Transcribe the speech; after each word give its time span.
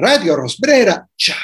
Radio 0.00 0.36
Rosbrera, 0.36 1.08
ciao! 1.16 1.34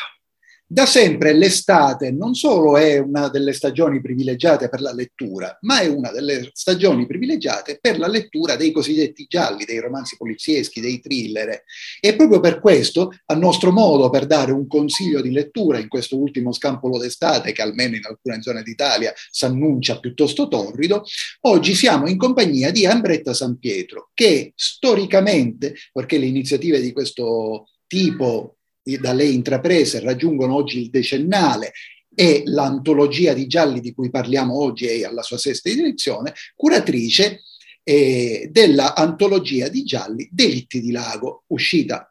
Da 0.64 0.86
sempre 0.86 1.32
l'estate 1.32 2.12
non 2.12 2.34
solo 2.34 2.76
è 2.76 2.98
una 2.98 3.26
delle 3.26 3.52
stagioni 3.52 4.00
privilegiate 4.00 4.68
per 4.68 4.80
la 4.80 4.92
lettura, 4.92 5.58
ma 5.62 5.80
è 5.80 5.88
una 5.88 6.12
delle 6.12 6.50
stagioni 6.52 7.04
privilegiate 7.04 7.78
per 7.80 7.98
la 7.98 8.06
lettura 8.06 8.54
dei 8.54 8.70
cosiddetti 8.70 9.26
gialli, 9.28 9.64
dei 9.64 9.80
romanzi 9.80 10.16
polizieschi, 10.16 10.80
dei 10.80 11.00
thriller. 11.00 11.64
E 11.98 12.14
proprio 12.14 12.38
per 12.38 12.60
questo, 12.60 13.12
a 13.26 13.34
nostro 13.34 13.72
modo, 13.72 14.08
per 14.08 14.24
dare 14.24 14.52
un 14.52 14.68
consiglio 14.68 15.20
di 15.20 15.32
lettura 15.32 15.80
in 15.80 15.88
questo 15.88 16.16
ultimo 16.16 16.52
scampolo 16.52 16.96
d'estate, 16.96 17.50
che 17.50 17.62
almeno 17.62 17.96
in 17.96 18.04
alcune 18.04 18.40
zone 18.40 18.62
d'Italia 18.62 19.12
si 19.30 19.44
annuncia 19.44 19.98
piuttosto 19.98 20.46
torrido, 20.46 21.02
oggi 21.40 21.74
siamo 21.74 22.06
in 22.06 22.16
compagnia 22.16 22.70
di 22.70 22.86
Ambretta 22.86 23.34
San 23.34 23.58
Pietro, 23.58 24.10
che 24.14 24.52
storicamente, 24.54 25.74
perché 25.92 26.18
le 26.18 26.26
iniziative 26.26 26.80
di 26.80 26.92
questo 26.92 27.66
tipo 27.86 28.56
da 28.82 29.12
lei 29.12 29.34
intraprese 29.34 30.00
raggiungono 30.00 30.54
oggi 30.54 30.80
il 30.80 30.90
decennale 30.90 31.72
e 32.14 32.42
l'antologia 32.44 33.32
di 33.32 33.46
gialli 33.46 33.80
di 33.80 33.92
cui 33.92 34.10
parliamo 34.10 34.56
oggi 34.56 34.86
è 34.86 35.04
alla 35.04 35.22
sua 35.22 35.38
sesta 35.38 35.68
edizione, 35.68 36.32
curatrice 36.54 37.42
eh, 37.82 38.48
della 38.50 38.94
di 38.94 39.82
gialli 39.84 40.28
Delitti 40.30 40.80
di 40.80 40.90
Lago, 40.90 41.44
uscita 41.48 42.08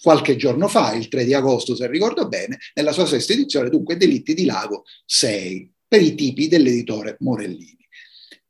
qualche 0.00 0.36
giorno 0.36 0.68
fa, 0.68 0.92
il 0.94 1.08
3 1.08 1.24
di 1.24 1.34
agosto 1.34 1.74
se 1.74 1.88
ricordo 1.88 2.28
bene, 2.28 2.58
nella 2.74 2.92
sua 2.92 3.06
sesta 3.06 3.32
edizione, 3.32 3.70
dunque 3.70 3.96
Delitti 3.96 4.34
di 4.34 4.44
Lago 4.44 4.84
6, 5.06 5.72
per 5.88 6.02
i 6.02 6.14
tipi 6.14 6.48
dell'editore 6.48 7.16
Morellini. 7.20 7.83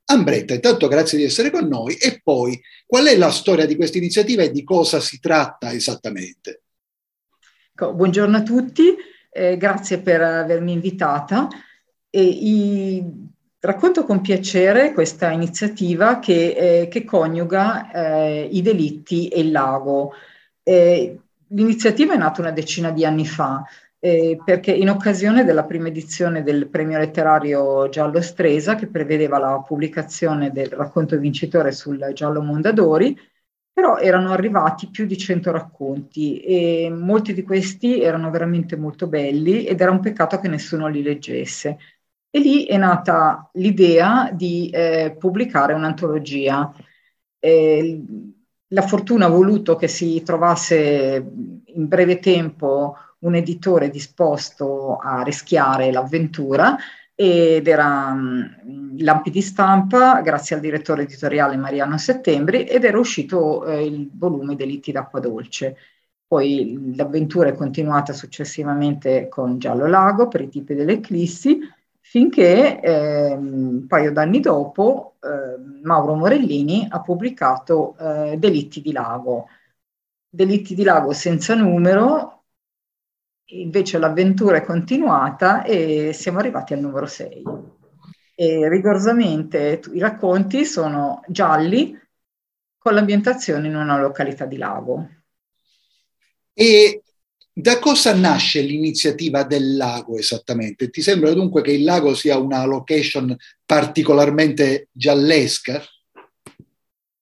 Ambretta, 0.07 0.55
intanto 0.55 0.87
grazie 0.89 1.19
di 1.19 1.25
essere 1.25 1.51
con 1.51 1.67
noi 1.67 1.95
e 1.97 2.21
poi 2.23 2.61
qual 2.87 3.07
è 3.07 3.17
la 3.17 3.31
storia 3.31 3.67
di 3.67 3.77
questa 3.77 3.99
iniziativa 3.99 4.43
e 4.43 4.51
di 4.51 4.63
cosa 4.63 5.01
si 5.01 5.19
tratta 5.19 5.73
esattamente? 5.73 6.63
Buongiorno 7.73 8.37
a 8.37 8.43
tutti, 8.43 8.95
eh, 9.31 9.57
grazie 9.57 9.99
per 9.99 10.21
avermi 10.21 10.73
invitata. 10.73 11.49
E 12.11 12.23
i, 12.23 13.33
racconto 13.65 14.05
con 14.05 14.21
piacere 14.21 14.93
questa 14.93 15.31
iniziativa 15.31 16.19
che, 16.19 16.83
eh, 16.83 16.89
che 16.89 17.05
coniuga 17.05 17.91
eh, 17.91 18.49
i 18.53 18.63
delitti 18.63 19.29
e 19.29 19.41
il 19.41 19.51
lago. 19.51 20.13
Eh, 20.63 21.19
l'iniziativa 21.49 22.15
è 22.15 22.19
nata 22.19 22.43
una 22.43 22.51
decina 22.51 22.91
di 22.91 23.05
anni 23.05 23.27
fa. 23.27 23.65
Eh, 24.05 24.39
perché 24.45 24.71
in 24.71 24.91
occasione 24.91 25.45
della 25.45 25.65
prima 25.65 25.89
edizione 25.89 26.43
del 26.43 26.69
premio 26.69 26.99
letterario 26.99 27.89
Giallo 27.89 28.21
Stresa, 28.21 28.75
che 28.75 28.87
prevedeva 28.87 29.39
la 29.39 29.65
pubblicazione 29.67 30.53
del 30.53 30.67
racconto 30.69 31.17
vincitore 31.17 31.73
sul 31.73 32.11
Giallo 32.13 32.43
Mondadori, 32.43 33.19
però 33.73 33.97
erano 33.97 34.33
arrivati 34.33 34.91
più 34.91 35.07
di 35.07 35.17
100 35.17 35.51
racconti 35.51 36.41
e 36.41 36.91
molti 36.95 37.33
di 37.33 37.43
questi 37.45 38.03
erano 38.03 38.31
veramente 38.31 38.77
molto 38.77 39.07
belli 39.07 39.65
ed 39.65 39.81
era 39.81 39.91
un 39.91 40.01
peccato 40.01 40.39
che 40.39 40.49
nessuno 40.49 40.87
li 40.89 41.03
leggesse. 41.03 41.79
E 42.29 42.41
lì 42.41 42.67
è 42.67 42.77
nata 42.77 43.49
l'idea 43.55 44.31
di 44.31 44.69
eh, 44.69 45.17
pubblicare 45.19 45.73
un'antologia. 45.73 46.71
Eh, 47.39 48.05
la 48.69 48.83
fortuna 48.83 49.27
ha 49.27 49.29
voluto 49.31 49.77
che 49.77 49.89
si 49.89 50.23
trovasse 50.23 51.25
in 51.65 51.89
breve 51.89 52.19
tempo 52.19 52.97
un 53.25 53.35
editore 53.35 53.91
disposto 53.91 54.97
a 54.97 55.23
rischiare 55.23 55.93
l'avventura 55.93 56.77
ed 57.15 57.69
era 57.69 58.11
um, 58.13 58.97
Lampi 58.99 59.31
di 59.31 59.41
stampa, 59.41 60.21
grazie 60.21 60.57
al 60.57 60.63
direttore 60.63 61.03
editoriale 61.03 61.57
Mariano 61.57 61.99
Settembri, 61.99 62.65
ed 62.65 62.85
era 62.85 62.99
uscito 62.99 63.65
eh, 63.67 63.85
il 63.85 64.11
volume 64.13 64.57
Delitti 64.57 64.93
d'acqua 64.93 65.21
dolce. 65.21 65.77
Poi 66.27 66.95
l'avventura 66.97 67.49
è 67.49 67.55
continuata 67.55 68.13
successivamente 68.13 69.29
con 69.29 69.59
Giallo 69.59 69.87
Lago 69.87 70.27
per 70.29 70.41
i 70.41 70.49
tipi 70.49 70.75
delle 70.75 70.95
eclissi, 70.95 71.61
finché 72.01 72.81
eh, 72.81 73.33
un 73.33 73.87
paio 73.87 74.13
d'anni 74.13 74.41
dopo 74.41 75.15
eh, 75.21 75.61
Mauro 75.83 76.15
Morellini 76.15 76.87
ha 76.91 77.01
pubblicato 77.01 77.97
eh, 77.99 78.37
Delitti 78.39 78.81
di 78.81 78.93
Lago. 78.93 79.49
Delitti 80.29 80.75
di 80.75 80.83
Lago 80.83 81.13
senza 81.13 81.55
numero, 81.55 82.34
Invece 83.47 83.99
l'avventura 83.99 84.57
è 84.57 84.65
continuata 84.65 85.65
e 85.65 86.13
siamo 86.13 86.39
arrivati 86.39 86.73
al 86.73 86.81
numero 86.81 87.07
6. 87.07 87.43
E 88.35 88.69
rigorosamente 88.69 89.81
i 89.93 89.99
racconti 89.99 90.65
sono 90.65 91.23
gialli 91.29 91.97
con 92.79 92.95
l'ambientazione 92.95 93.69
in 93.69 93.77
una 93.77 94.01
località 94.01 94.45
di 94.45 94.57
lago. 94.57 95.09
E 96.53 97.03
da 97.53 97.79
cosa 97.79 98.15
nasce 98.15 98.61
l'iniziativa 98.63 99.45
del 99.45 99.77
lago 99.77 100.19
esattamente? 100.19 100.91
Ti 100.91 101.01
sembra 101.01 101.33
dunque 101.33 101.63
che 101.63 101.73
il 101.73 101.85
lago 101.85 102.15
sia 102.15 102.37
una 102.37 102.65
location 102.65 103.37
particolarmente 103.65 104.89
giallesca? 104.91 105.81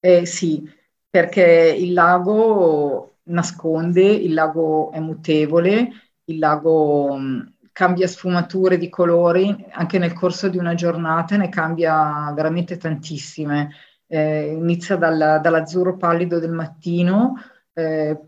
Eh, 0.01 0.25
sì, 0.25 0.67
perché 1.09 1.77
il 1.79 1.93
lago 1.93 3.19
nasconde, 3.25 4.03
il 4.03 4.33
lago 4.33 4.91
è 4.91 5.01
mutevole, 5.01 6.02
il 6.25 6.39
lago 6.39 7.17
mm, 7.17 7.41
cambia 7.73 8.07
sfumature 8.07 8.77
di 8.77 8.89
colori 8.89 9.67
anche 9.71 9.99
nel 9.99 10.13
corso 10.13 10.49
di 10.49 10.59
una 10.59 10.75
giornata, 10.75 11.37
ne 11.37 11.49
cambia 11.49 12.33
veramente 12.35 12.77
tantissime. 12.77 13.71
Eh, 14.07 14.53
inizia 14.53 14.97
dal, 14.97 15.41
dall'azzurro 15.43 15.97
pallido 15.97 16.39
del 16.39 16.53
mattino, 16.53 17.35
eh, 17.73 18.19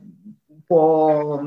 può 0.64 1.42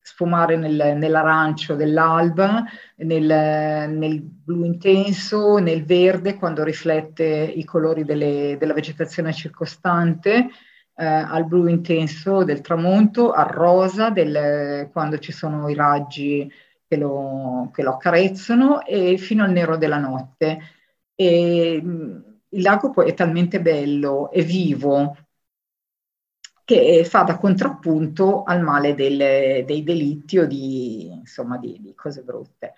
sfumare 0.00 0.56
nel, 0.56 0.96
nell'arancio 0.96 1.74
dell'alba, 1.74 2.64
nel, 2.98 3.90
nel, 3.90 4.22
blu 4.22 4.64
intenso, 4.64 5.58
nel 5.58 5.84
verde 5.84 6.36
quando 6.36 6.62
riflette 6.62 7.26
i 7.26 7.64
colori 7.64 8.04
delle, 8.04 8.56
della 8.58 8.72
vegetazione 8.72 9.32
circostante, 9.32 10.48
eh, 10.96 11.04
al 11.04 11.46
blu 11.46 11.66
intenso 11.66 12.44
del 12.44 12.60
tramonto, 12.62 13.32
al 13.32 13.46
rosa 13.46 14.10
del, 14.10 14.88
quando 14.92 15.18
ci 15.18 15.32
sono 15.32 15.68
i 15.68 15.74
raggi 15.74 16.50
che 16.88 16.96
lo, 16.96 17.70
che 17.72 17.82
lo 17.82 17.92
accarezzano 17.92 18.84
e 18.84 19.18
fino 19.18 19.44
al 19.44 19.52
nero 19.52 19.76
della 19.76 19.98
notte. 19.98 20.58
E, 21.14 21.82
il 22.48 22.62
lago 22.62 22.90
poi 22.90 23.10
è 23.10 23.14
talmente 23.14 23.60
bello 23.60 24.30
e 24.30 24.42
vivo 24.42 25.16
che 26.64 27.04
fa 27.04 27.22
da 27.22 27.38
contrappunto 27.38 28.42
al 28.42 28.60
male 28.62 28.94
del, 28.94 29.64
dei 29.64 29.82
delitti 29.84 30.38
o 30.38 30.46
di, 30.46 31.06
insomma, 31.12 31.58
di, 31.58 31.78
di 31.80 31.94
cose 31.94 32.22
brutte. 32.22 32.74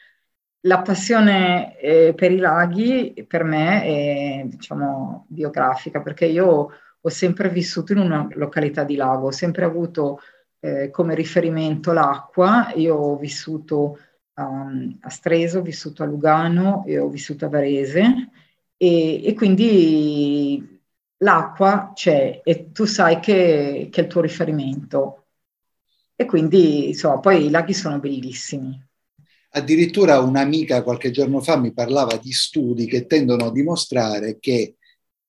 La 0.62 0.82
passione 0.82 1.78
eh, 1.78 2.12
per 2.14 2.32
i 2.32 2.38
laghi 2.38 3.24
per 3.26 3.44
me 3.44 3.82
è 3.84 4.42
diciamo 4.44 5.26
biografica 5.28 6.02
perché 6.02 6.26
io 6.26 6.70
ho 7.00 7.08
sempre 7.08 7.48
vissuto 7.48 7.92
in 7.92 7.98
una 7.98 8.26
località 8.32 8.84
di 8.84 8.96
lago, 8.96 9.28
ho 9.28 9.32
sempre 9.32 9.64
avuto 9.64 10.20
eh, 10.60 10.90
come 10.90 11.14
riferimento 11.14 11.92
l'acqua. 11.92 12.72
Io 12.74 12.94
ho 12.94 13.16
vissuto 13.16 13.98
um, 14.34 14.98
a 15.00 15.08
Streso, 15.08 15.58
ho 15.58 15.62
vissuto 15.62 16.02
a 16.02 16.06
Lugano 16.06 16.84
e 16.86 16.98
ho 16.98 17.08
vissuto 17.08 17.46
a 17.46 17.48
Varese 17.48 18.30
e, 18.76 19.26
e 19.26 19.34
quindi 19.34 20.80
l'acqua 21.18 21.92
c'è 21.94 22.40
e 22.44 22.70
tu 22.72 22.84
sai 22.84 23.20
che, 23.20 23.88
che, 23.90 24.00
è 24.00 24.04
il 24.04 24.10
tuo 24.10 24.20
riferimento. 24.20 25.24
E 26.14 26.24
quindi, 26.24 26.88
insomma, 26.88 27.20
poi 27.20 27.46
i 27.46 27.50
laghi 27.50 27.74
sono 27.74 28.00
bellissimi. 28.00 28.86
Addirittura 29.50 30.20
un'amica 30.20 30.82
qualche 30.82 31.10
giorno 31.10 31.40
fa 31.40 31.56
mi 31.56 31.72
parlava 31.72 32.16
di 32.16 32.32
studi 32.32 32.86
che 32.86 33.06
tendono 33.06 33.46
a 33.46 33.52
dimostrare 33.52 34.38
che 34.38 34.77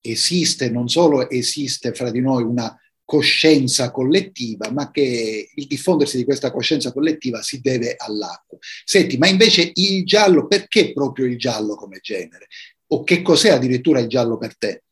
esiste, 0.01 0.69
non 0.69 0.87
solo 0.87 1.29
esiste 1.29 1.93
fra 1.93 2.11
di 2.11 2.21
noi 2.21 2.43
una 2.43 2.75
coscienza 3.09 3.89
collettiva, 3.89 4.69
ma 4.69 4.91
che 4.91 5.49
il 5.51 5.65
diffondersi 5.65 6.15
di 6.15 6.25
questa 6.25 6.51
coscienza 6.51 6.93
collettiva 6.93 7.41
si 7.41 7.59
deve 7.59 7.96
all'acqua. 7.97 8.59
Senti, 8.84 9.17
ma 9.17 9.28
invece 9.28 9.72
il 9.73 10.05
giallo, 10.05 10.46
perché 10.46 10.93
proprio 10.93 11.25
il 11.25 11.37
giallo 11.37 11.73
come 11.73 11.97
genere? 12.03 12.46
O 12.90 13.03
che 13.03 13.23
cos'è 13.23 13.49
addirittura 13.49 13.99
il 13.99 14.07
giallo 14.07 14.37
per 14.37 14.55
te? 14.57 14.84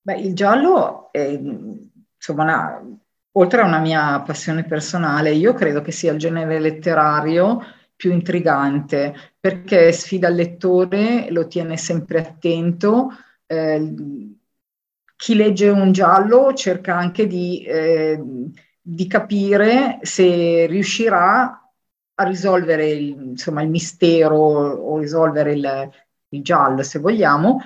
Beh, 0.00 0.20
il 0.20 0.34
giallo, 0.34 1.10
è, 1.10 1.26
insomma, 1.26 2.42
una, 2.44 2.98
oltre 3.32 3.60
a 3.60 3.66
una 3.66 3.80
mia 3.80 4.20
passione 4.20 4.64
personale, 4.64 5.32
io 5.32 5.52
credo 5.52 5.82
che 5.82 5.90
sia 5.90 6.12
il 6.12 6.18
genere 6.18 6.60
letterario 6.60 7.60
più 7.96 8.12
intrigante, 8.12 9.14
perché 9.38 9.90
sfida 9.90 10.28
il 10.28 10.36
lettore, 10.36 11.28
lo 11.30 11.48
tiene 11.48 11.76
sempre 11.76 12.20
attento, 12.20 13.10
eh, 13.52 13.94
chi 15.16 15.34
legge 15.34 15.68
un 15.68 15.92
giallo 15.92 16.52
cerca 16.54 16.96
anche 16.96 17.26
di, 17.26 17.62
eh, 17.64 18.20
di 18.80 19.06
capire 19.06 19.98
se 20.02 20.66
riuscirà 20.66 21.56
a 22.14 22.24
risolvere 22.24 22.88
il, 22.88 23.08
insomma, 23.30 23.62
il 23.62 23.68
mistero 23.68 24.36
o 24.36 24.98
risolvere 24.98 25.52
il, 25.52 25.90
il, 26.30 26.42
giallo, 26.42 26.82
se 26.82 26.98
vogliamo, 26.98 27.60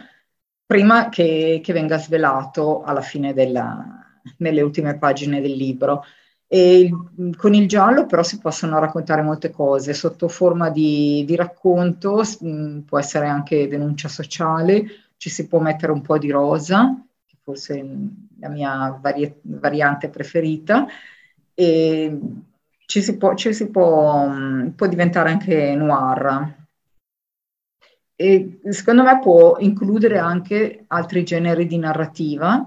prima 0.67 1.09
che, 1.09 1.61
che 1.63 1.73
venga 1.73 1.99
svelato 1.99 2.83
alla 2.83 3.01
fine 3.01 3.33
della, 3.33 3.85
nelle 4.39 4.63
ultime 4.63 4.99
pagine 4.99 5.41
del 5.41 5.53
libro. 5.57 6.05
E 6.49 6.91
con 7.37 7.55
il 7.55 7.67
giallo 7.67 8.07
però 8.07 8.23
si 8.23 8.39
possono 8.39 8.79
raccontare 8.79 9.21
molte 9.23 9.51
cose 9.51 9.95
sotto 9.95 10.29
forma 10.29 10.71
di, 10.71 11.25
di 11.27 11.35
racconto, 11.35 12.23
mh, 12.41 12.81
può 12.81 12.99
essere 12.99 13.27
anche 13.27 13.67
denuncia 13.67 14.09
sociale, 14.09 14.85
ci 15.17 15.31
si 15.31 15.47
può 15.47 15.59
mettere 15.61 15.93
un 15.93 16.03
po' 16.03 16.19
di 16.19 16.31
rosa, 16.31 16.95
che 17.25 17.37
forse 17.43 17.79
è 17.79 17.85
la 18.41 18.49
mia 18.49 18.99
vari- 19.01 19.35
variante 19.43 20.09
preferita, 20.09 20.87
e 21.55 22.19
ci 22.87 23.03
si 23.03 23.17
può, 23.17 23.35
ci 23.35 23.53
si 23.53 23.69
può, 23.69 24.29
può 24.75 24.87
diventare 24.87 25.31
anche 25.31 25.75
noir. 25.75 26.55
E 28.19 28.61
secondo 28.71 29.03
me 29.03 29.19
può 29.19 29.57
includere 29.59 30.19
anche 30.19 30.85
altri 30.87 31.23
generi 31.25 31.67
di 31.67 31.79
narrativa, 31.79 32.67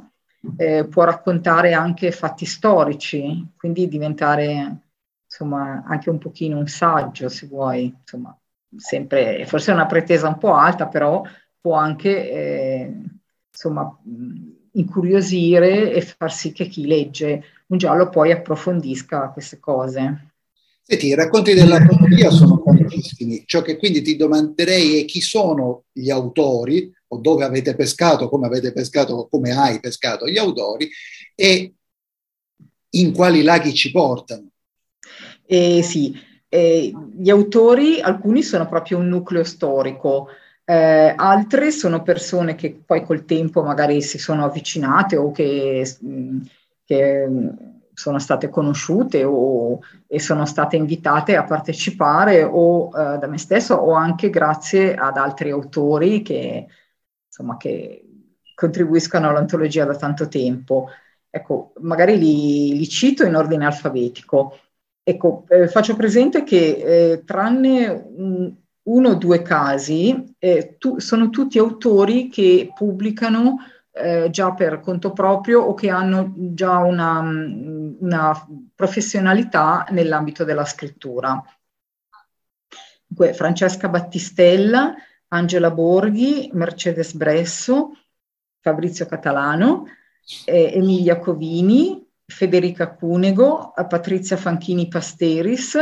eh, 0.57 0.85
può 0.85 1.03
raccontare 1.03 1.73
anche 1.73 2.11
fatti 2.11 2.45
storici, 2.45 3.53
quindi 3.57 3.87
diventare 3.87 4.77
insomma 5.25 5.83
anche 5.85 6.09
un 6.09 6.17
pochino 6.17 6.57
un 6.57 6.67
saggio 6.67 7.29
se 7.29 7.47
vuoi, 7.47 7.85
insomma 7.85 8.35
sempre, 8.75 9.45
forse 9.45 9.71
è 9.71 9.73
una 9.73 9.85
pretesa 9.85 10.27
un 10.27 10.37
po' 10.37 10.53
alta, 10.53 10.87
però 10.87 11.23
può 11.59 11.75
anche 11.75 12.31
eh, 12.31 12.93
insomma 13.51 13.99
incuriosire 14.73 15.91
e 15.91 16.01
far 16.01 16.31
sì 16.31 16.51
che 16.51 16.67
chi 16.67 16.85
legge 16.85 17.43
un 17.67 17.77
giallo 17.77 18.09
poi 18.09 18.31
approfondisca 18.31 19.29
queste 19.29 19.59
cose. 19.59 20.33
Senti, 20.81 21.07
i 21.07 21.13
racconti 21.13 21.53
della 21.53 21.85
poesia 21.85 22.31
sono 22.31 22.63
tantissimi, 22.63 23.43
ciò 23.45 23.61
che 23.61 23.77
quindi 23.77 24.01
ti 24.01 24.15
domanderei 24.15 25.01
è 25.01 25.05
chi 25.05 25.21
sono 25.21 25.83
gli 25.91 26.09
autori, 26.09 26.91
o 27.11 27.17
dove 27.17 27.43
avete 27.43 27.75
pescato, 27.75 28.29
come 28.29 28.47
avete 28.47 28.71
pescato, 28.71 29.27
come 29.29 29.51
hai 29.51 29.79
pescato 29.79 30.27
gli 30.27 30.37
autori 30.37 30.89
e 31.35 31.73
in 32.91 33.13
quali 33.13 33.43
laghi 33.43 33.73
ci 33.73 33.91
portano. 33.91 34.49
Eh, 35.45 35.81
sì, 35.83 36.15
eh, 36.47 36.91
gli 37.15 37.29
autori, 37.29 37.99
alcuni 37.99 38.41
sono 38.41 38.67
proprio 38.67 38.97
un 38.97 39.07
nucleo 39.07 39.43
storico, 39.43 40.27
eh, 40.69 41.13
altre 41.15 41.71
sono 41.71 42.03
persone 42.03 42.53
che 42.53 42.79
poi 42.85 43.03
col 43.03 43.25
tempo 43.25 43.63
magari 43.63 44.03
si 44.03 44.19
sono 44.19 44.45
avvicinate 44.45 45.17
o 45.17 45.31
che, 45.31 45.83
che 46.85 47.27
sono 47.91 48.19
state 48.19 48.49
conosciute 48.49 49.23
o, 49.23 49.79
e 50.05 50.19
sono 50.19 50.45
state 50.45 50.75
invitate 50.75 51.35
a 51.35 51.43
partecipare 51.43 52.43
o 52.43 52.89
eh, 52.89 53.17
da 53.17 53.25
me 53.25 53.39
stesso 53.39 53.73
o 53.73 53.93
anche 53.93 54.29
grazie 54.29 54.93
ad 54.93 55.17
altri 55.17 55.49
autori 55.49 56.21
che 56.21 56.67
insomma, 57.25 57.57
che 57.57 58.05
contribuiscono 58.53 59.27
all'antologia 59.27 59.85
da 59.85 59.95
tanto 59.95 60.27
tempo. 60.27 60.89
Ecco, 61.31 61.73
magari 61.79 62.15
li, 62.19 62.77
li 62.77 62.87
cito 62.87 63.25
in 63.25 63.33
ordine 63.33 63.65
alfabetico. 63.65 64.55
Ecco, 65.01 65.45
eh, 65.47 65.67
faccio 65.67 65.95
presente 65.95 66.43
che 66.43 67.13
eh, 67.13 67.23
tranne 67.25 67.87
un, 67.89 68.53
uno 68.91 69.09
o 69.09 69.15
due 69.15 69.41
casi, 69.41 70.35
eh, 70.37 70.75
tu, 70.77 70.99
sono 70.99 71.29
tutti 71.29 71.57
autori 71.57 72.29
che 72.29 72.71
pubblicano 72.73 73.57
eh, 73.91 74.29
già 74.29 74.53
per 74.53 74.79
conto 74.79 75.11
proprio 75.11 75.61
o 75.61 75.73
che 75.73 75.89
hanno 75.89 76.33
già 76.35 76.77
una, 76.77 77.19
una 77.19 78.47
professionalità 78.75 79.85
nell'ambito 79.89 80.43
della 80.43 80.65
scrittura. 80.65 81.43
Francesca 83.33 83.89
Battistella 83.89 84.93
Angela 85.29 85.71
Borghi, 85.71 86.49
Mercedes 86.53 87.13
Bresso, 87.13 87.91
Fabrizio 88.61 89.05
Catalano, 89.05 89.85
eh, 90.45 90.71
Emilia 90.73 91.19
Covini, 91.19 92.03
Federica 92.25 92.93
Cunego, 92.93 93.73
Patrizia 93.87 94.37
Fanchini 94.37 94.87
Pasteris, 94.87 95.77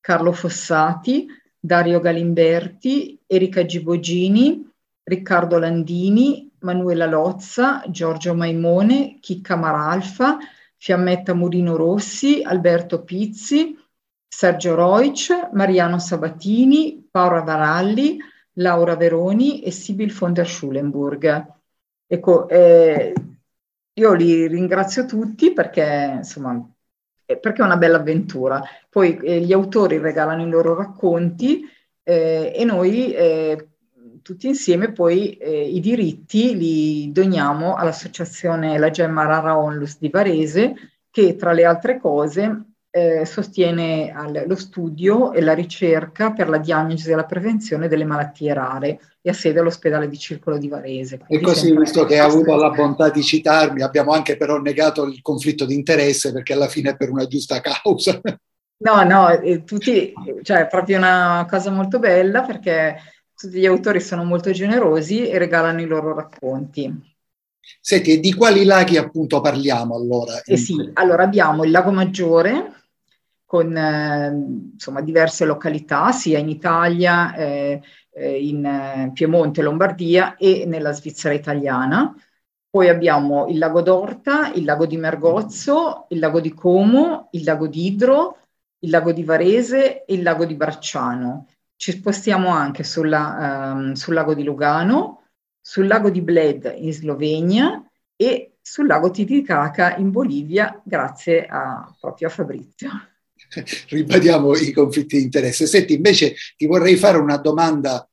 Carlo 0.00 0.32
Fossati, 0.32 1.26
Dario 1.60 2.00
Galimberti, 2.00 3.20
Erika 3.26 3.64
Gibogini, 3.66 4.66
Riccardo 5.02 5.58
Landini, 5.58 6.50
Manuela 6.60 7.06
Lozza, 7.06 7.82
Giorgio 7.88 8.34
Maimone, 8.34 9.18
Chicca 9.20 9.56
Maralfa, 9.56 10.38
Fiammetta 10.76 11.34
Murino 11.34 11.76
Rossi, 11.76 12.42
Alberto 12.42 13.02
Pizzi, 13.02 13.76
Sergio 14.26 14.74
Roic, 14.74 15.50
Mariano 15.52 15.98
Sabatini, 15.98 17.06
Paola 17.10 17.42
Varalli, 17.42 18.18
Laura 18.54 18.96
Veroni 18.96 19.62
e 19.62 19.70
Sibyl 19.70 20.10
von 20.12 20.32
der 20.32 20.48
Schulenburg. 20.48 21.58
Ecco, 22.06 22.48
eh, 22.48 23.12
io 23.92 24.12
li 24.14 24.46
ringrazio 24.46 25.04
tutti 25.04 25.52
perché, 25.52 26.14
insomma, 26.16 26.66
perché 27.38 27.62
è 27.62 27.64
una 27.64 27.76
bella 27.76 27.98
avventura. 27.98 28.62
Poi 28.88 29.18
eh, 29.18 29.40
gli 29.40 29.52
autori 29.52 29.98
regalano 29.98 30.42
i 30.42 30.48
loro 30.48 30.74
racconti 30.74 31.68
eh, 32.02 32.52
e 32.54 32.64
noi 32.64 33.12
eh, 33.12 33.68
tutti 34.22 34.46
insieme 34.46 34.92
poi 34.92 35.32
eh, 35.34 35.68
i 35.68 35.80
diritti 35.80 36.56
li 36.56 37.12
doniamo 37.12 37.74
all'associazione 37.74 38.78
La 38.78 38.90
Gemma 38.90 39.24
Rara 39.24 39.58
Onlus 39.58 39.98
di 39.98 40.08
Varese 40.08 40.74
che 41.10 41.36
tra 41.36 41.52
le 41.52 41.64
altre 41.64 41.98
cose 41.98 42.69
eh, 42.90 43.24
sostiene 43.24 44.12
al, 44.12 44.44
lo 44.46 44.56
studio 44.56 45.32
e 45.32 45.40
la 45.40 45.54
ricerca 45.54 46.32
per 46.32 46.48
la 46.48 46.58
diagnosi 46.58 47.10
e 47.10 47.14
la 47.14 47.24
prevenzione 47.24 47.88
delle 47.88 48.04
malattie 48.04 48.52
rare 48.52 48.98
e 49.22 49.30
ha 49.30 49.32
sede 49.32 49.60
all'ospedale 49.60 50.08
di 50.08 50.18
Circolo 50.18 50.58
di 50.58 50.68
Varese. 50.68 51.20
E 51.28 51.40
così, 51.40 51.76
visto 51.76 52.04
che 52.04 52.18
ha 52.18 52.24
avuto 52.24 52.56
la 52.56 52.70
bontà 52.70 53.10
di 53.10 53.22
citarmi, 53.22 53.82
abbiamo 53.82 54.12
anche 54.12 54.36
però 54.36 54.58
negato 54.58 55.04
il 55.04 55.22
conflitto 55.22 55.66
di 55.66 55.74
interesse 55.74 56.32
perché 56.32 56.52
alla 56.52 56.68
fine 56.68 56.90
è 56.90 56.96
per 56.96 57.10
una 57.10 57.26
giusta 57.26 57.60
causa. 57.60 58.20
No, 58.82 59.02
no, 59.04 59.28
eh, 59.28 59.62
tutti, 59.62 60.12
cioè 60.42 60.60
è 60.60 60.66
proprio 60.66 60.96
una 60.96 61.46
cosa 61.48 61.70
molto 61.70 61.98
bella 61.98 62.40
perché 62.40 62.96
tutti 63.36 63.58
gli 63.58 63.66
autori 63.66 64.00
sono 64.00 64.24
molto 64.24 64.52
generosi 64.52 65.28
e 65.28 65.38
regalano 65.38 65.82
i 65.82 65.86
loro 65.86 66.14
racconti. 66.14 67.08
Senti, 67.78 68.20
di 68.20 68.34
quali 68.34 68.64
laghi 68.64 68.96
appunto 68.96 69.40
parliamo 69.40 69.94
allora? 69.94 70.40
Eh 70.42 70.56
sì, 70.56 70.90
allora 70.94 71.22
abbiamo 71.22 71.64
il 71.64 71.70
Lago 71.70 71.90
Maggiore, 71.90 72.79
con 73.50 73.76
eh, 73.76 74.28
insomma, 74.74 75.00
diverse 75.00 75.44
località, 75.44 76.12
sia 76.12 76.38
in 76.38 76.48
Italia, 76.48 77.34
eh, 77.34 77.82
eh 78.12 78.46
in 78.46 78.64
eh, 78.64 79.10
Piemonte, 79.12 79.60
Lombardia 79.60 80.36
e 80.36 80.66
nella 80.68 80.92
Svizzera 80.92 81.34
italiana. 81.34 82.14
Poi 82.70 82.88
abbiamo 82.88 83.48
il 83.48 83.58
lago 83.58 83.82
d'Orta, 83.82 84.52
il 84.52 84.62
lago 84.62 84.86
di 84.86 84.96
Mergozzo, 84.96 86.06
il 86.10 86.20
lago 86.20 86.38
di 86.38 86.54
Como, 86.54 87.26
il 87.32 87.42
lago 87.42 87.66
di 87.66 87.86
Idro, 87.86 88.38
il 88.84 88.90
lago 88.90 89.10
di 89.10 89.24
Varese 89.24 90.04
e 90.04 90.14
il 90.14 90.22
lago 90.22 90.44
di 90.44 90.54
Bracciano. 90.54 91.48
Ci 91.74 91.90
spostiamo 91.90 92.50
anche 92.50 92.84
sulla, 92.84 93.72
um, 93.74 93.94
sul 93.94 94.14
lago 94.14 94.32
di 94.32 94.44
Lugano, 94.44 95.24
sul 95.60 95.88
lago 95.88 96.08
di 96.08 96.20
Bled 96.20 96.72
in 96.76 96.92
Slovenia 96.92 97.84
e 98.14 98.58
sul 98.60 98.86
lago 98.86 99.10
Titicaca 99.10 99.96
in 99.96 100.12
Bolivia, 100.12 100.80
grazie 100.84 101.46
a, 101.46 101.92
proprio 101.98 102.28
a 102.28 102.30
Fabrizio. 102.30 103.09
ribadiamo 103.88 104.54
i 104.56 104.72
conflitti 104.72 105.16
di 105.16 105.22
interesse. 105.24 105.66
Senti, 105.66 105.94
invece 105.94 106.34
ti 106.56 106.66
vorrei 106.66 106.96
fare 106.96 107.18
una 107.18 107.36
domanda 107.36 108.08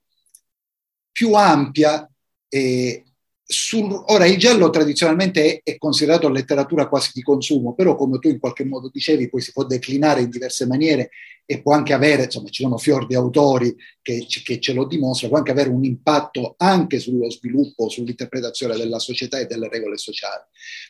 più 1.12 1.34
ampia. 1.34 2.10
Eh, 2.50 3.04
sul, 3.50 4.04
ora, 4.08 4.26
il 4.26 4.38
giallo 4.38 4.70
tradizionalmente 4.70 5.62
è, 5.64 5.72
è, 5.72 5.78
considerato 5.78 6.28
letteratura 6.28 6.90
quasi 6.90 7.12
di 7.14 7.22
consumo, 7.22 7.74
però 7.76 7.96
come 7.96 8.20
tu 8.20 8.28
in 8.28 8.40
qualche 8.40 8.66
modo 8.66 8.90
dicevi, 8.92 9.30
poi 9.30 9.40
si 9.40 9.54
può 9.54 9.64
declinare 9.64 10.22
in 10.22 10.30
diverse 10.30 10.66
maniere 10.66 11.12
e 11.46 11.62
può 11.62 11.74
anche 11.74 11.94
avere, 11.94 12.26
insomma, 12.26 12.50
ci 12.50 12.64
sono 12.64 12.78
fior 12.78 13.08
di 13.08 13.16
autori 13.16 13.74
che, 14.02 14.26
che 14.44 14.60
ce 14.60 14.74
lo 14.74 14.86
dimostrano, 14.86 15.30
può 15.30 15.38
anche 15.38 15.52
avere 15.52 15.70
un 15.70 15.86
impatto 15.86 16.56
anche 16.58 17.00
sullo 17.00 17.32
sviluppo, 17.32 17.88
sull'interpretazione 17.88 18.76
della 18.76 19.00
società 19.00 19.40
e 19.40 19.46
delle 19.46 19.70
regole 19.70 19.98
sociali. 19.98 20.44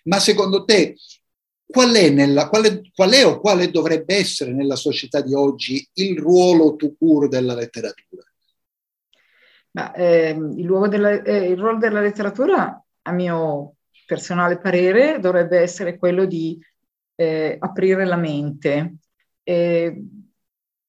Ma 0.06 0.20
secondo 0.20 0.66
te 0.66 0.96
Qual 1.70 1.94
è, 1.94 2.10
nella, 2.10 2.48
qual, 2.48 2.64
è, 2.64 2.82
qual 2.94 3.12
è, 3.12 3.26
o 3.26 3.40
quale 3.40 3.70
dovrebbe 3.70 4.16
essere 4.16 4.54
nella 4.54 4.78
società 4.78 5.22
di 5.22 5.34
oggi 5.34 5.86
il 5.96 6.18
ruolo 6.18 6.78
to 6.78 6.96
cure 6.98 7.28
della 7.28 7.54
letteratura? 7.54 8.24
Ma, 9.72 9.94
eh, 9.94 10.30
il, 10.30 10.88
della, 10.90 11.22
eh, 11.22 11.50
il, 11.50 11.58
ruolo 11.58 11.78
della 11.78 12.00
letteratura, 12.00 12.82
a 13.02 13.12
mio 13.12 13.76
personale 14.06 14.60
parere, 14.60 15.20
dovrebbe 15.20 15.60
essere 15.60 15.98
quello 15.98 16.24
di 16.24 16.58
eh, 17.16 17.58
aprire 17.60 18.06
la 18.06 18.16
mente, 18.16 18.96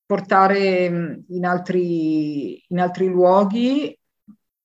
portare 0.07 0.89
mm, 0.89 1.15
in 1.31 1.45
altri, 1.45 2.65
in 2.69 2.79
altri, 2.79 3.09
luoghi, 3.09 3.99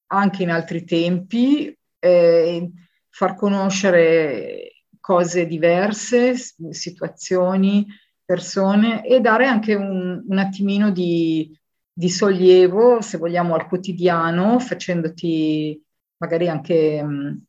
anche 0.08 0.44
in 0.44 0.52
altri 0.52 0.86
tempi, 0.86 1.76
eh, 1.98 2.72
far 3.10 3.36
conoscere 3.36 4.73
cose 5.04 5.46
diverse, 5.46 6.34
situazioni, 6.70 7.86
persone 8.24 9.06
e 9.06 9.20
dare 9.20 9.48
anche 9.48 9.76
un, 9.76 10.24
un 10.26 10.38
attimino 10.38 10.92
di, 10.92 11.54
di, 11.92 12.10
sollievo, 12.10 13.02
se 13.02 13.18
vogliamo, 13.18 13.54
al 13.54 13.68
quotidiano, 13.68 14.60
facendoti 14.60 15.78
magari 16.16 16.48
anche 16.48 17.04
mh, 17.04 17.46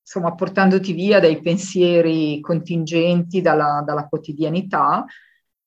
insomma, 0.00 0.34
portandoti 0.34 0.94
via 0.94 1.20
dai 1.20 1.38
pensieri 1.42 2.40
contingenti 2.40 3.42
dalla, 3.42 3.82
dalla 3.84 4.08
quotidianità 4.08 5.04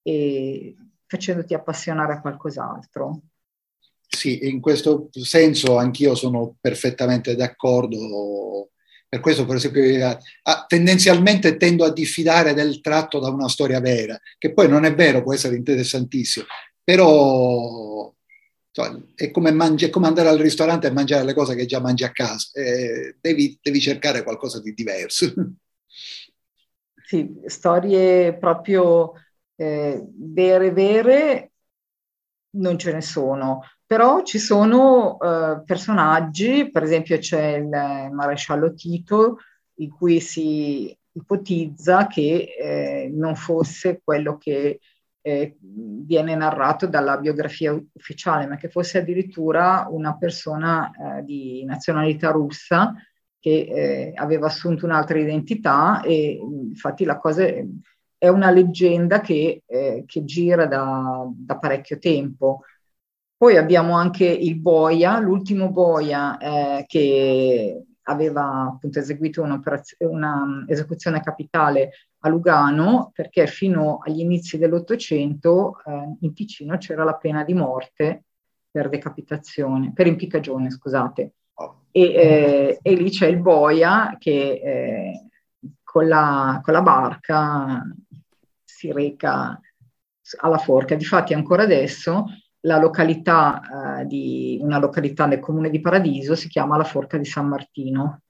e 0.02 0.76
facendoti 1.06 1.54
appassionare 1.54 2.14
a 2.14 2.22
qualcos'altro. 2.22 3.22
Sì, 4.08 4.48
in 4.48 4.60
questo 4.62 5.10
senso 5.12 5.78
anch'io 5.78 6.16
sono 6.16 6.56
perfettamente 6.60 7.36
d'accordo. 7.36 8.72
Per 9.10 9.20
questo, 9.22 9.46
per 9.46 9.56
esempio, 9.56 10.20
tendenzialmente 10.68 11.56
tendo 11.56 11.86
a 11.86 11.94
diffidare 11.94 12.54
del 12.54 12.82
tratto 12.82 13.20
da 13.20 13.30
una 13.30 13.48
storia 13.48 13.80
vera, 13.80 14.20
che 14.38 14.54
poi 14.54 14.68
non 14.68 14.84
è 14.84 14.94
vero, 14.94 15.24
può 15.24 15.34
essere 15.34 15.56
interessantissimo, 15.56 16.46
però 16.84 18.14
cioè, 18.78 18.92
è, 19.16 19.32
come 19.32 19.52
mangi, 19.52 19.86
è, 19.86 19.90
come 19.90 20.08
andare 20.08 20.30
al 20.30 20.38
ristorante 20.38 20.86
e 20.86 20.92
mangiare 20.92 21.24
le 21.24 21.34
cose 21.34 21.56
che 21.56 21.66
già 21.66 21.80
mangi 21.80 22.04
a 22.04 22.12
casa. 22.12 22.50
Eh, 22.54 23.16
devi, 23.20 23.58
devi 23.60 23.80
cercare 23.80 24.22
qualcosa 24.22 24.62
di 24.62 24.74
diverso. 24.74 25.34
Sì, 27.04 27.42
storie 27.46 28.38
proprio 28.38 29.14
eh, 29.56 30.06
vere, 30.14 30.72
vere 30.72 31.52
non 32.52 32.78
ce 32.78 32.94
ne 32.94 33.02
sono, 33.02 33.64
però 33.86 34.24
ci 34.24 34.40
sono 34.40 35.18
eh, 35.20 35.62
personaggi, 35.66 36.70
per 36.72 36.84
esempio 36.84 37.18
c'è 37.18 37.56
il 37.58 37.68
maresciallo 38.12 38.74
Tito, 38.74 39.38
in 39.76 39.90
cui 39.90 40.20
si 40.20 40.96
ipotizza 41.12 42.08
che 42.08 42.56
eh, 42.60 43.12
non 43.14 43.36
fosse 43.36 44.02
quello 44.04 44.38
che 44.38 44.80
eh, 45.22 45.58
viene 45.60 46.36
narrato 46.36 46.88
dalla 46.88 47.18
biografia 47.18 47.74
ufficiale, 47.94 48.48
ma 48.48 48.56
che 48.56 48.70
fosse 48.70 49.00
addirittura 49.00 49.88
una 49.90 50.16
persona 50.18 50.90
eh, 50.92 51.24
di 51.24 51.66
nazionalità 51.66 52.32
russa 52.32 52.94
che 53.40 53.68
eh, 53.70 54.12
aveva 54.16 54.48
assunto 54.48 54.86
un'altra 54.86 55.20
identità 55.20 56.02
e 56.02 56.40
infatti 56.42 57.04
la 57.04 57.18
cosa 57.18 57.44
è, 57.44 57.66
è 58.18 58.28
una 58.28 58.52
leggenda 58.52 59.22
che, 59.22 59.64
eh, 59.66 60.04
che 60.06 60.24
gira 60.24 60.66
da, 60.66 61.28
da 61.32 61.58
parecchio 61.58 62.00
tempo. 62.00 62.64
Poi 63.38 63.58
abbiamo 63.58 63.96
anche 63.96 64.26
il 64.26 64.60
Boia, 64.60 65.20
l'ultimo 65.20 65.70
Boia 65.70 66.38
eh, 66.38 66.86
che 66.88 67.84
aveva 68.10 68.72
appunto 68.74 69.00
eseguito 69.00 69.44
un'esecuzione 69.44 71.22
capitale 71.22 71.92
a 72.20 72.30
Lugano 72.30 73.12
perché 73.14 73.46
fino 73.48 74.00
agli 74.04 74.22
inizi 74.22 74.58
dell'Ottocento 74.58 75.82
eh, 75.86 76.16
in 76.22 76.34
Ticino 76.34 76.78
c'era 76.78 77.04
la 77.04 77.16
pena 77.16 77.44
di 77.44 77.54
morte 77.54 78.24
per 78.72 78.90
decapitazione, 78.90 79.92
per 79.94 80.08
impiccagione, 80.08 80.72
scusate. 80.72 81.34
E, 81.92 82.02
eh, 82.02 82.80
e 82.82 82.94
lì 82.96 83.10
c'è 83.10 83.28
il 83.28 83.40
Boia 83.40 84.16
che 84.20 84.62
eh, 84.64 85.28
con, 85.84 86.08
la, 86.08 86.60
con 86.64 86.74
la 86.74 86.82
barca 86.82 87.84
si 88.78 88.92
reca 88.92 89.60
alla 90.42 90.60
forca. 90.60 90.94
Difatti 90.94 91.34
ancora 91.34 91.64
adesso 91.64 92.26
la 92.62 92.78
località 92.78 94.02
eh, 94.02 94.06
di 94.06 94.60
una 94.62 94.78
località 94.78 95.26
nel 95.26 95.40
comune 95.40 95.72
di 95.72 95.82
Paradiso 95.82 96.36
si 96.36 96.48
chiama 96.48 96.78
la 96.78 96.84
Forca 96.84 97.18
di 97.18 97.26
San 97.26 97.48
Martino, 97.48 98.22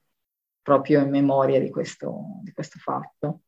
proprio 0.62 1.00
in 1.02 1.10
memoria 1.10 1.60
di 1.60 1.68
questo, 1.68 2.40
di 2.42 2.52
questo 2.52 2.78
fatto. 2.78 3.40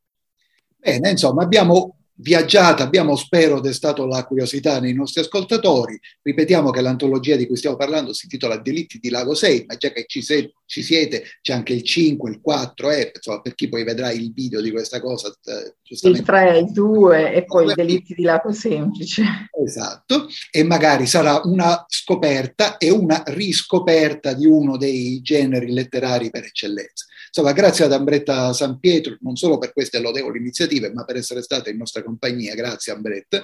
Bene, 0.77 1.11
insomma, 1.11 1.43
abbiamo 1.43 2.00
viaggiata, 2.21 2.83
abbiamo 2.83 3.17
spero 3.17 3.61
destato 3.61 4.07
la 4.07 4.25
curiosità 4.25 4.79
nei 4.81 4.93
nostri 4.93 5.21
ascoltatori. 5.23 5.99
Ripetiamo 6.23 6.71
che 6.71 6.81
l'antologia 6.81 7.37
di 7.37 7.47
cui 7.47 7.57
stiamo 7.57 7.77
parlando 7.77 8.13
si 8.13 8.25
intitola 8.25 8.59
Delitti 8.59 8.99
di 8.99 9.11
Lago 9.11 9.35
6, 9.35 9.65
ma 9.67 9.77
già 9.77 9.91
che 9.91 10.05
ci, 10.07 10.23
se, 10.23 10.55
ci 10.67 10.83
siete 10.83 11.25
c'è 11.41 11.53
anche 11.53 11.73
il 11.73 11.83
5, 11.83 12.31
il 12.31 12.41
4, 12.41 12.91
eh, 12.91 13.13
insomma, 13.15 13.41
per 13.41 13.55
chi 13.55 13.69
poi 13.69 13.85
vedrà 13.85 14.11
il 14.11 14.33
video 14.33 14.61
di 14.61 14.71
questa 14.71 15.01
cosa. 15.01 15.29
Eh, 15.45 15.75
il 16.03 16.23
3, 16.23 16.59
il 16.59 16.73
2 16.73 17.33
e 17.33 17.45
poi 17.45 17.71
i 17.71 17.75
Delitti 17.75 18.15
di 18.15 18.23
Lago 18.23 18.53
Semplice. 18.53 19.49
Esatto, 19.65 20.29
e 20.51 20.63
magari 20.63 21.07
sarà 21.07 21.41
una 21.45 21.85
scoperta 21.89 22.77
e 22.77 22.91
una 22.91 23.23
riscoperta 23.27 24.33
di 24.33 24.47
uno 24.47 24.77
dei 24.77 25.21
generi 25.23 25.73
letterari 25.73 26.31
per 26.31 26.45
eccellenza. 26.45 27.07
Insomma, 27.33 27.53
grazie 27.53 27.85
ad 27.85 27.93
Ambretta 27.93 28.53
San 28.53 28.81
Pietro, 28.81 29.17
non 29.21 29.37
solo 29.37 29.59
per 29.59 29.73
queste 29.73 30.01
lodevoli 30.01 30.41
iniziative, 30.41 30.93
ma 30.93 31.05
per 31.05 31.17
essere 31.17 31.43
stata 31.43 31.71
in 31.71 31.77
nostra 31.77 32.03
compagnia. 32.03 32.55
Grazie 32.55 32.93
Ambretta. 32.93 33.43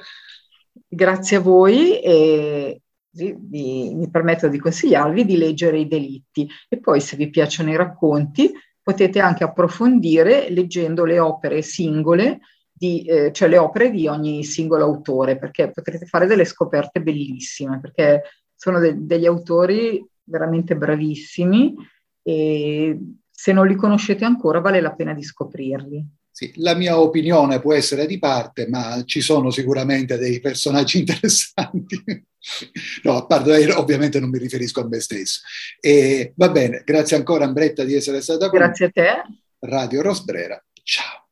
Grazie 0.89 1.37
a 1.37 1.41
voi 1.41 2.01
e 2.01 2.81
vi, 3.11 3.95
mi 3.95 4.11
permetto 4.11 4.49
di 4.49 4.59
consigliarvi 4.59 5.25
di 5.25 5.37
leggere 5.37 5.79
i 5.79 5.89
delitti 5.89 6.49
e 6.69 6.81
poi 6.81 7.01
se 7.01 7.17
vi 7.17 7.31
piacciono 7.31 7.71
i 7.71 7.77
racconti 7.77 8.53
potete 8.83 9.21
anche 9.21 9.45
approfondire 9.45 10.51
leggendo 10.51 11.05
le 11.05 11.19
opere 11.19 11.63
singole, 11.63 12.41
di, 12.73 13.03
eh, 13.03 13.33
cioè 13.33 13.49
le 13.49 13.59
opere 13.59 13.91
di 13.91 14.07
ogni 14.07 14.45
singolo 14.45 14.85
autore, 14.85 15.39
perché 15.39 15.71
potrete 15.71 16.07
fare 16.07 16.27
delle 16.27 16.45
scoperte 16.45 17.01
bellissime, 17.01 17.81
perché 17.81 18.23
sono 18.55 18.79
de- 18.79 18.95
degli 18.97 19.27
autori 19.27 20.05
veramente 20.25 20.77
bravissimi 20.77 21.75
e 22.23 23.01
se 23.47 23.53
non 23.53 23.69
li 23.69 23.77
conoscete 23.77 24.25
ancora 24.25 24.59
vale 24.59 24.81
la 24.81 24.93
pena 24.93 25.15
di 25.15 25.23
scoprirli. 25.23 26.05
Sì, 26.33 26.53
la 26.57 26.75
mia 26.75 26.99
opinione 26.99 27.61
può 27.61 27.75
essere 27.75 28.05
di 28.05 28.19
parte, 28.19 28.67
ma 28.67 29.01
ci 29.05 29.21
sono 29.21 29.51
sicuramente 29.51 30.19
dei 30.19 30.41
personaggi 30.41 30.99
interessanti. 31.07 32.03
no, 33.05 33.17
a 33.17 33.25
parte, 33.25 33.73
ovviamente 33.73 34.19
non 34.19 34.31
mi 34.31 34.39
riferisco 34.39 34.81
a 34.81 34.89
me 34.89 34.99
stesso. 34.99 35.43
E, 35.79 36.33
va 36.35 36.49
bene, 36.49 36.83
grazie 36.85 37.17
ancora 37.17 37.45
Ambretta 37.45 37.85
di 37.85 37.95
essere 37.95 38.21
stata 38.21 38.49
qui. 38.49 38.59
Grazie 38.59 38.87
a 38.87 38.91
te. 38.91 39.13
Radio 39.61 40.03
Rosbrera, 40.03 40.61
ciao. 40.83 41.26